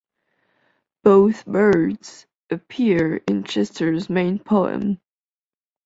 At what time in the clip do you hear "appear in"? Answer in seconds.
2.49-3.43